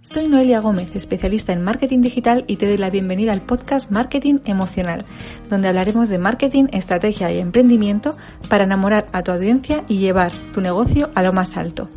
[0.00, 4.38] Soy Noelia Gómez, especialista en marketing digital y te doy la bienvenida al podcast Marketing
[4.44, 5.04] Emocional,
[5.50, 8.12] donde hablaremos de marketing, estrategia y emprendimiento
[8.48, 11.90] para enamorar a tu audiencia y llevar tu negocio a lo más alto.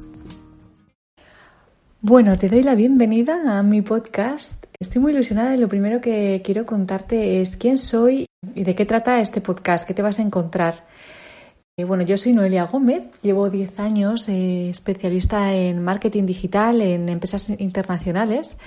[2.02, 4.66] Bueno, te doy la bienvenida a mi podcast.
[4.80, 8.26] Estoy muy ilusionada y lo primero que quiero contarte es quién soy
[8.56, 10.88] y de qué trata este podcast, qué te vas a encontrar.
[11.78, 17.08] Eh, bueno, yo soy Noelia Gómez, llevo 10 años eh, especialista en marketing digital en
[17.08, 18.58] empresas internacionales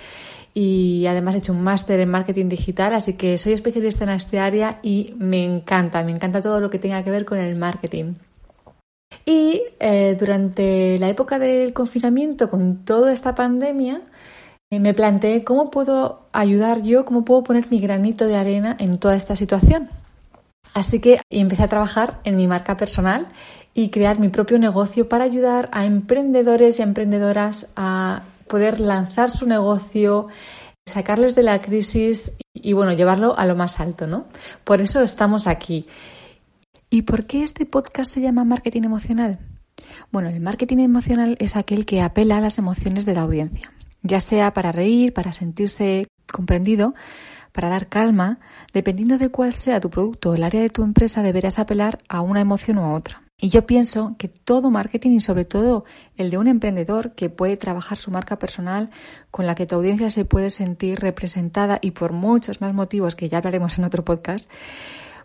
[0.54, 4.38] y además he hecho un máster en marketing digital, así que soy especialista en este
[4.38, 8.14] área y me encanta, me encanta todo lo que tenga que ver con el marketing.
[9.26, 14.00] Y eh, durante la época del confinamiento, con toda esta pandemia,
[14.70, 19.14] me planteé cómo puedo ayudar yo, cómo puedo poner mi granito de arena en toda
[19.14, 19.90] esta situación.
[20.72, 23.28] Así que empecé a trabajar en mi marca personal
[23.74, 29.46] y crear mi propio negocio para ayudar a emprendedores y emprendedoras a poder lanzar su
[29.46, 30.28] negocio,
[30.86, 34.26] sacarles de la crisis y, bueno, llevarlo a lo más alto, ¿no?
[34.64, 35.86] Por eso estamos aquí.
[36.90, 39.40] ¿Y por qué este podcast se llama Marketing Emocional?
[40.12, 44.20] Bueno, el marketing emocional es aquel que apela a las emociones de la audiencia, ya
[44.20, 46.94] sea para reír, para sentirse comprendido,
[47.54, 48.40] para dar calma,
[48.72, 52.20] dependiendo de cuál sea tu producto o el área de tu empresa, deberás apelar a
[52.20, 53.22] una emoción u a otra.
[53.40, 55.84] Y yo pienso que todo marketing y sobre todo
[56.16, 58.90] el de un emprendedor que puede trabajar su marca personal
[59.30, 63.28] con la que tu audiencia se puede sentir representada y por muchos más motivos que
[63.28, 64.50] ya hablaremos en otro podcast,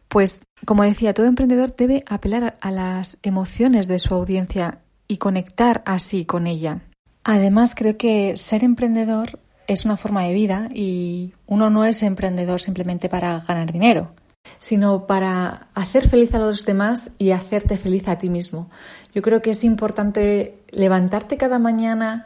[0.08, 5.82] pues como decía, todo emprendedor debe apelar a las emociones de su audiencia y conectar
[5.88, 6.82] así con ella.
[7.24, 12.60] Además, creo que ser emprendedor es una forma de vida y uno no es emprendedor
[12.60, 14.10] simplemente para ganar dinero,
[14.58, 18.72] sino para hacer feliz a los demás y hacerte feliz a ti mismo.
[19.14, 22.26] Yo creo que es importante levantarte cada mañana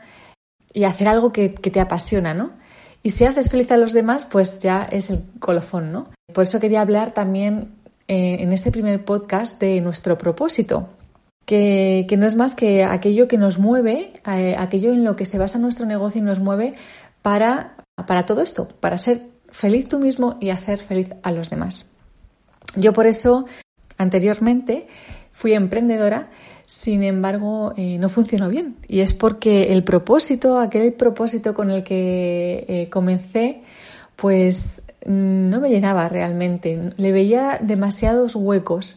[0.73, 2.52] y hacer algo que, te apasiona, ¿no?
[3.03, 6.07] Y si haces feliz a los demás, pues ya es el colofón, ¿no?
[6.33, 7.73] Por eso quería hablar también
[8.07, 10.88] eh, en este primer podcast de nuestro propósito,
[11.45, 15.38] que, no es más que aquello que nos mueve, eh, aquello en lo que se
[15.38, 16.75] basa nuestro negocio y nos mueve
[17.23, 21.88] para, para todo esto, para ser feliz tú mismo y hacer feliz a los demás.
[22.75, 23.45] Yo por eso
[23.97, 24.88] anteriormente
[25.31, 26.29] fui emprendedora,
[26.66, 28.75] sin embargo eh, no funcionó bien.
[28.88, 33.63] Y es porque el propósito, aquel propósito con el que eh, comencé,
[34.16, 36.91] pues no me llenaba realmente.
[36.97, 38.95] Le veía demasiados huecos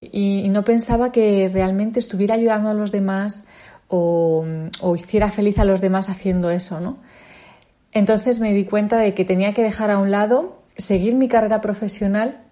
[0.00, 3.44] y, no pensaba que realmente estuviera ayudando a los demás
[3.88, 4.44] o
[4.94, 6.98] hiciera feliz a los demás haciendo eso, ¿no?
[7.92, 11.60] Entonces me di cuenta de que tenía que dejar a un lado, seguir mi carrera
[11.60, 12.42] profesional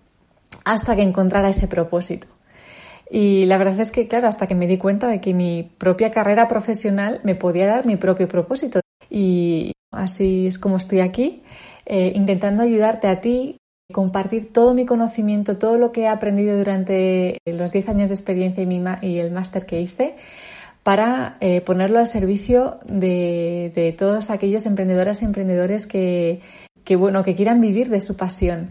[0.64, 2.26] hasta que encontrara ese propósito.
[3.10, 6.10] Y la verdad es que, claro, hasta que me di cuenta de que mi propia
[6.10, 8.80] carrera profesional me podía dar mi propio propósito.
[9.08, 11.42] Y así es como estoy aquí,
[11.86, 13.56] eh, intentando ayudarte a ti,
[13.92, 18.62] compartir todo mi conocimiento, todo lo que he aprendido durante los 10 años de experiencia
[18.62, 20.16] y, y el máster que hice
[20.88, 26.40] para eh, ponerlo al servicio de, todos aquellos emprendedoras y emprendedores que,
[26.96, 28.70] bueno, que quieran vivir de su pasión.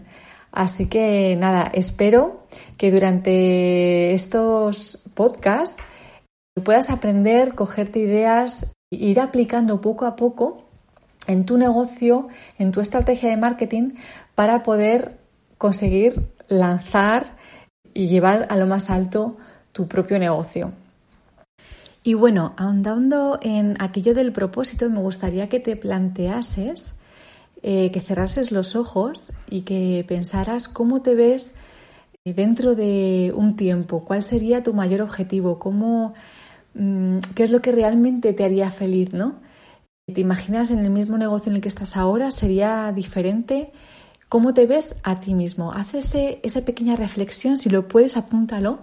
[0.50, 2.42] Así que nada, espero
[2.76, 5.80] que durante estos podcasts
[6.64, 10.64] puedas aprender, cogerte ideas, ir aplicando poco a poco
[11.28, 12.26] en tu negocio,
[12.58, 13.92] en tu estrategia de marketing,
[14.34, 15.20] para poder
[15.56, 17.36] conseguir lanzar
[17.94, 19.36] y llevar a lo más alto
[19.70, 20.72] tu propio negocio.
[22.02, 26.94] Y bueno, ahondando en aquello del propósito, me gustaría que te planteases,
[27.62, 31.54] eh, que cerrases los ojos y que pensaras cómo te ves
[32.24, 36.14] dentro de un tiempo, cuál sería tu mayor objetivo, cómo,
[36.74, 39.40] mm, qué es lo que realmente te haría feliz, ¿no?
[40.12, 42.30] ¿Te imaginas en el mismo negocio en el que estás ahora?
[42.30, 43.72] ¿Sería diferente?
[44.28, 45.72] ¿Cómo te ves a ti mismo?
[45.72, 48.80] Haz esa pequeña reflexión, si lo puedes, apúntalo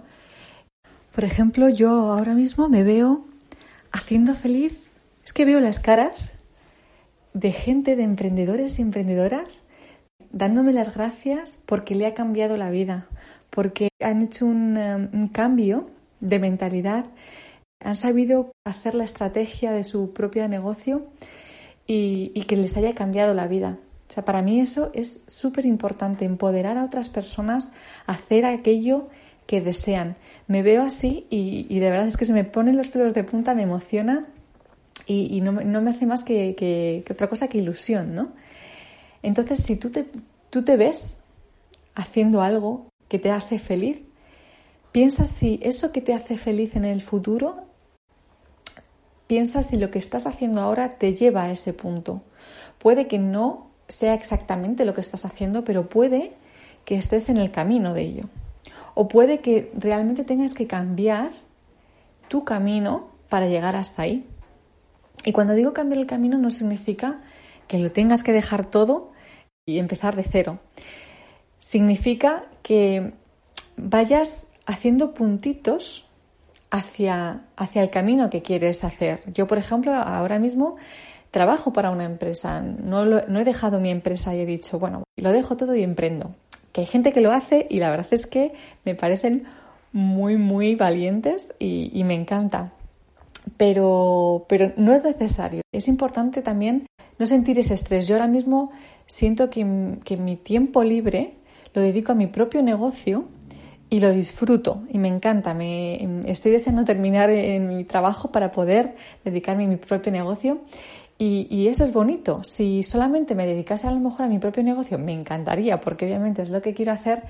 [1.16, 3.24] por ejemplo, yo ahora mismo me veo
[3.90, 4.78] haciendo feliz,
[5.24, 6.30] es que veo las caras
[7.32, 9.62] de gente, de emprendedores y emprendedoras,
[10.30, 13.08] dándome las gracias porque le ha cambiado la vida,
[13.48, 15.88] porque han hecho un, um, cambio
[16.20, 17.06] de mentalidad,
[17.82, 21.06] han sabido hacer la estrategia de su propio negocio
[21.86, 23.78] y, y que les haya cambiado la vida.
[24.06, 27.72] O sea, para mí eso es súper importante, empoderar a otras personas,
[28.06, 29.16] hacer aquello que
[29.48, 30.16] desean.
[30.46, 33.54] Me veo así y, de verdad es que se me ponen los pelos de punta,
[33.54, 34.26] me emociona
[35.06, 38.32] y, no, me hace más que, otra cosa que ilusión, ¿no?
[39.22, 40.06] Entonces, si tú te,
[40.50, 41.18] tú te ves
[41.94, 43.98] haciendo algo que te hace feliz,
[44.92, 47.66] piensa si eso que te hace feliz en el futuro
[49.26, 52.22] piensa si lo que estás haciendo ahora te lleva a ese punto.
[52.78, 56.32] Puede que no sea exactamente lo que estás haciendo, pero puede
[56.84, 58.24] que estés en el camino de ello.
[58.98, 61.30] O puede que realmente tengas que cambiar
[62.28, 64.26] tu camino para llegar hasta ahí.
[65.26, 67.20] Y cuando digo cambiar el camino no significa
[67.68, 69.12] que lo tengas que dejar todo
[69.66, 70.60] y empezar de cero.
[71.58, 73.12] Significa que
[73.76, 76.06] vayas haciendo puntitos
[76.70, 79.20] hacia, hacia el camino que quieres hacer.
[79.34, 80.76] Yo, por ejemplo, ahora mismo
[81.30, 85.32] trabajo para una empresa, no, no he dejado mi empresa y he dicho, bueno, lo
[85.32, 86.34] dejo todo y emprendo.
[86.76, 88.52] Que hay gente que lo hace y la verdad es que
[88.84, 89.44] me parecen
[89.92, 92.74] muy, muy valientes y, me encanta.
[93.56, 95.62] Pero, pero no es necesario.
[95.72, 96.86] Es importante también
[97.18, 98.06] no sentir ese estrés.
[98.06, 98.72] Yo ahora mismo
[99.06, 101.36] siento que, que mi tiempo libre
[101.72, 103.24] lo dedico a mi propio negocio
[103.88, 105.54] y lo disfruto y me encanta.
[105.54, 110.60] Me, estoy deseando terminar en mi trabajo para poder dedicarme a mi propio negocio
[111.18, 112.44] y, y, eso es bonito.
[112.44, 116.42] Si solamente me dedicase a lo mejor a mi propio negocio, me encantaría porque obviamente
[116.42, 117.22] es lo que quiero hacer,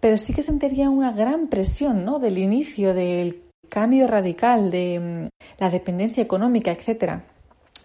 [0.00, 2.18] pero sí que sentiría una gran presión ¿no?
[2.18, 7.20] del inicio, del cambio radical, de mm, la dependencia económica, etc.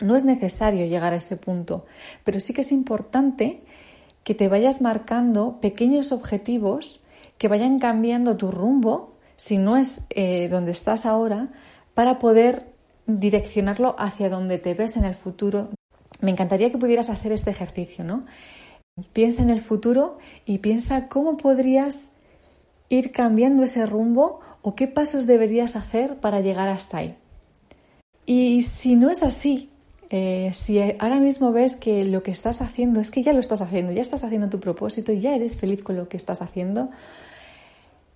[0.02, 1.86] No es necesario llegar a ese punto,
[2.24, 3.62] pero sí que es importante
[4.24, 7.02] que te vayas marcando pequeños objetivos
[7.38, 11.50] que vayan cambiando tu rumbo, si no es eh, donde estás ahora,
[11.94, 12.75] para poder
[13.08, 15.70] direccionarlo hacia donde te ves en el futuro.
[16.22, 18.26] Me encantaría que pudieras hacer este ejercicio, ¿no?
[19.14, 22.12] Piensa en el futuro y piensa cómo podrías
[22.90, 27.18] ir cambiando ese rumbo o qué pasos deberías hacer para llegar hasta ahí.
[28.26, 29.70] Y si no es así,
[30.10, 33.62] eh, si ahora mismo ves que lo que estás haciendo es que ya lo estás
[33.62, 36.90] haciendo, ya estás haciendo tu propósito, ya eres feliz con lo que estás haciendo,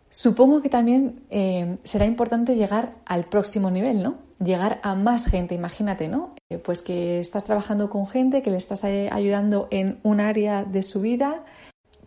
[0.09, 4.15] supongo que también eh, será importante llegar al próximo nivel, ¿no?
[4.43, 6.35] Llegar a más gente, imagínate, ¿no?
[6.49, 10.83] Eh, pues que estás trabajando con gente, que le estás ayudando en un área de
[10.83, 11.43] su vida,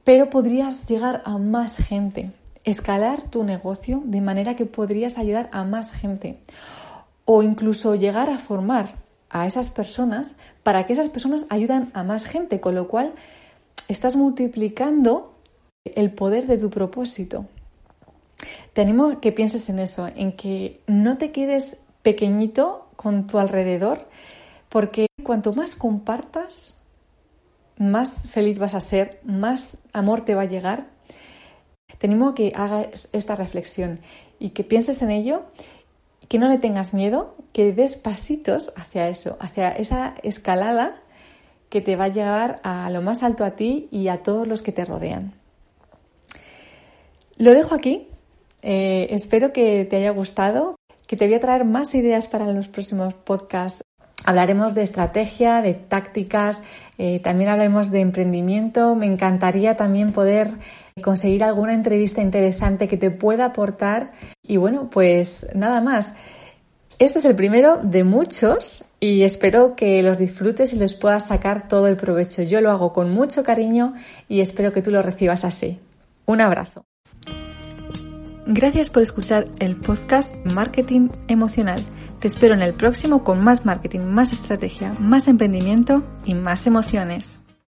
[0.05, 2.33] pero podrías llegar a más gente,
[2.65, 6.39] escalar tu negocio de manera que podrías ayudar a más gente
[7.25, 8.95] o incluso llegar a formar
[9.31, 13.15] a esas personas para que esas personas ayuden a más gente, con lo cual
[13.89, 15.35] estás multiplicando
[15.85, 17.47] el poder de tu propósito.
[18.73, 23.39] Te animo a que pienses en eso, en que no te quedes pequeñito con tu
[23.39, 24.09] alrededor,
[24.69, 26.79] porque cuanto más compartas,
[27.77, 30.87] más feliz vas a ser, más amor te va a llegar.
[31.99, 34.01] Te animo a que hagas esta reflexión
[34.39, 35.45] y que pienses en ello
[36.29, 40.97] que no le tengas miedo, que des pasitos hacia eso, hacia esa escalada
[41.69, 44.63] que te va a llevar a lo más alto a ti y a todos los
[44.63, 45.35] que te rodean.
[47.37, 48.09] Lo dejo aquí.
[48.63, 50.77] Eh, espero que te haya gustado,
[51.07, 53.83] que te voy a traer más ideas para los próximos podcasts.
[54.25, 56.63] Hablaremos de estrategia, de tácticas,
[56.97, 58.95] eh, también hablaremos de emprendimiento.
[58.95, 60.53] Me encantaría también poder
[61.03, 64.13] conseguir alguna entrevista interesante que te pueda aportar.
[64.43, 66.15] Y bueno, pues nada más.
[66.99, 71.67] Este es el primero de muchos y espero que los disfrutes y les puedas sacar
[71.67, 72.43] todo el provecho.
[72.43, 73.95] Yo lo hago con mucho cariño
[74.29, 75.81] y espero que tú lo recibas así.
[76.27, 76.85] Un abrazo.
[78.47, 81.81] Gracias por escuchar el podcast Marketing Emocional.
[82.19, 87.42] Te espero en el próximo con más marketing, más estrategia, más emprendimiento y más emociones.